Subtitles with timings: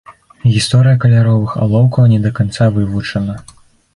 [0.53, 3.37] Гісторыя каляровых алоўкаў не да канца вывучана.